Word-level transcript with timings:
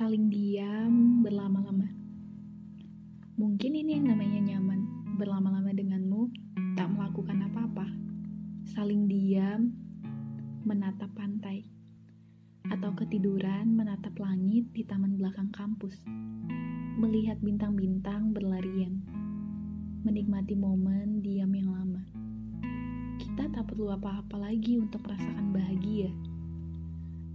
saling 0.00 0.32
diam 0.32 1.20
berlama-lama. 1.20 1.84
Mungkin 3.36 3.76
ini 3.76 4.00
yang 4.00 4.08
namanya 4.08 4.40
nyaman, 4.48 4.80
berlama-lama 5.20 5.76
denganmu, 5.76 6.32
tak 6.72 6.88
melakukan 6.88 7.44
apa-apa. 7.44 7.84
Saling 8.64 9.04
diam, 9.04 9.76
menatap 10.64 11.12
pantai, 11.12 11.68
atau 12.72 12.96
ketiduran 12.96 13.76
menatap 13.76 14.16
langit 14.16 14.72
di 14.72 14.88
taman 14.88 15.20
belakang 15.20 15.52
kampus, 15.52 16.00
melihat 16.96 17.36
bintang-bintang 17.44 18.32
berlarian, 18.32 19.04
menikmati 20.00 20.56
momen 20.56 21.20
diam 21.20 21.52
yang 21.52 21.76
lama. 21.76 22.00
Kita 23.20 23.52
tak 23.52 23.68
perlu 23.68 23.92
apa-apa 23.92 24.48
lagi 24.48 24.80
untuk 24.80 25.04
merasakan 25.04 25.52
bahagia. 25.52 26.08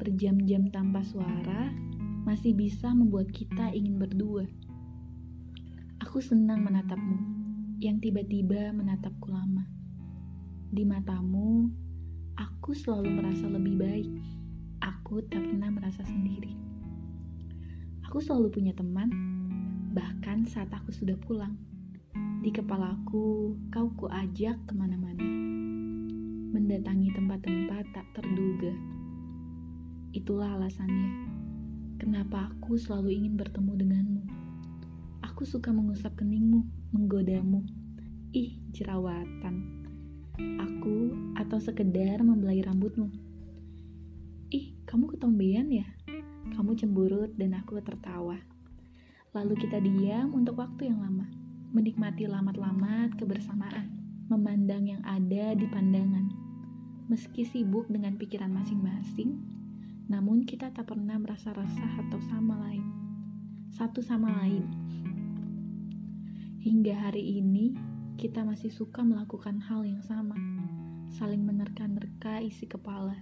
Berjam-jam 0.02 0.74
tanpa 0.74 1.06
suara 1.06 1.86
masih 2.26 2.58
bisa 2.58 2.90
membuat 2.90 3.30
kita 3.30 3.70
ingin 3.70 4.02
berdua. 4.02 4.50
Aku 6.02 6.18
senang 6.18 6.66
menatapmu, 6.66 7.22
yang 7.78 8.02
tiba-tiba 8.02 8.74
menatapku 8.74 9.30
lama. 9.30 9.62
Di 10.74 10.82
matamu, 10.82 11.70
aku 12.34 12.74
selalu 12.74 13.14
merasa 13.14 13.46
lebih 13.46 13.78
baik. 13.78 14.10
Aku 14.82 15.22
tak 15.30 15.46
pernah 15.46 15.70
merasa 15.70 16.02
sendiri. 16.02 16.58
Aku 18.10 18.18
selalu 18.18 18.50
punya 18.58 18.74
teman, 18.74 19.14
bahkan 19.94 20.50
saat 20.50 20.74
aku 20.74 20.90
sudah 20.90 21.16
pulang. 21.22 21.54
Di 22.42 22.50
kepalaku, 22.50 23.54
kau 23.70 23.94
kuajak 24.02 24.58
ke 24.66 24.74
mana-mana. 24.74 25.22
Mendatangi 26.58 27.14
tempat-tempat 27.14 27.86
tak 27.94 28.08
terduga. 28.18 28.74
Itulah 30.10 30.58
alasannya. 30.58 31.35
Kenapa 31.96 32.52
aku 32.52 32.76
selalu 32.76 33.16
ingin 33.16 33.40
bertemu 33.40 33.72
denganmu. 33.80 34.22
Aku 35.24 35.48
suka 35.48 35.72
mengusap 35.72 36.20
keningmu, 36.20 36.68
menggodamu. 36.92 37.64
Ih, 38.36 38.60
jerawatan. 38.76 39.88
Aku 40.60 41.16
atau 41.40 41.56
sekedar 41.56 42.20
membelai 42.20 42.60
rambutmu. 42.68 43.08
Ih, 44.52 44.76
kamu 44.84 45.16
ketombean 45.16 45.72
ya? 45.72 45.88
Kamu 46.52 46.76
cemburut 46.76 47.32
dan 47.40 47.56
aku 47.56 47.80
tertawa. 47.80 48.44
Lalu 49.32 49.56
kita 49.56 49.80
diam 49.80 50.36
untuk 50.36 50.60
waktu 50.60 50.92
yang 50.92 51.00
lama, 51.00 51.32
menikmati 51.72 52.28
lamat-lamat 52.28 53.16
kebersamaan, 53.16 53.88
memandang 54.28 54.84
yang 54.84 55.04
ada 55.08 55.56
di 55.56 55.64
pandangan. 55.72 56.28
Meski 57.08 57.48
sibuk 57.48 57.88
dengan 57.88 58.20
pikiran 58.20 58.52
masing-masing, 58.52 59.40
namun 60.06 60.46
kita 60.46 60.70
tak 60.70 60.94
pernah 60.94 61.18
merasa 61.18 61.50
resah 61.54 61.94
atau 62.08 62.22
sama 62.30 62.62
lain. 62.70 62.86
Satu 63.74 64.06
sama 64.06 64.30
lain. 64.44 64.66
Hingga 66.62 66.94
hari 66.98 67.42
ini, 67.42 67.78
kita 68.16 68.42
masih 68.42 68.72
suka 68.72 69.04
melakukan 69.04 69.60
hal 69.66 69.84
yang 69.84 70.02
sama, 70.02 70.34
saling 71.14 71.44
menerka-nerka 71.44 72.42
isi 72.42 72.66
kepala, 72.66 73.20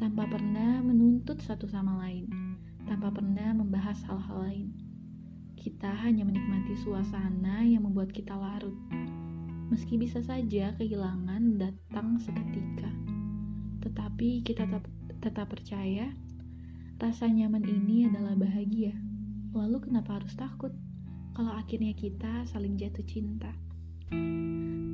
tanpa 0.00 0.24
pernah 0.26 0.80
menuntut 0.80 1.38
satu 1.44 1.68
sama 1.68 2.00
lain, 2.02 2.26
tanpa 2.88 3.12
pernah 3.12 3.52
membahas 3.54 4.00
hal-hal 4.08 4.38
lain. 4.50 4.68
Kita 5.54 5.90
hanya 6.06 6.24
menikmati 6.24 6.78
suasana 6.80 7.62
yang 7.66 7.84
membuat 7.84 8.14
kita 8.14 8.34
larut, 8.34 8.74
meski 9.68 9.98
bisa 9.98 10.22
saja 10.22 10.72
kehilangan 10.78 11.58
datang 11.60 12.16
seketika. 12.22 12.90
Tetapi 13.84 14.42
kita 14.42 14.66
tetap, 14.66 14.90
tetap 15.26 15.50
percaya 15.50 16.14
rasa 17.02 17.26
nyaman 17.26 17.66
ini 17.66 18.06
adalah 18.06 18.38
bahagia. 18.38 18.94
Lalu 19.50 19.90
kenapa 19.90 20.22
harus 20.22 20.38
takut? 20.38 20.70
kalau 21.36 21.52
akhirnya 21.52 21.92
kita 21.92 22.48
saling 22.48 22.80
jatuh 22.80 23.04
cinta. 23.04 23.52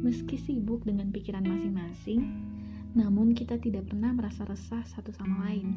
Meski 0.02 0.34
sibuk 0.34 0.82
dengan 0.82 1.14
pikiran 1.14 1.46
masing-masing, 1.46 2.18
namun 2.98 3.30
kita 3.30 3.62
tidak 3.62 3.86
pernah 3.86 4.10
merasa 4.10 4.42
resah 4.42 4.82
satu 4.82 5.14
sama 5.14 5.46
lain. 5.46 5.70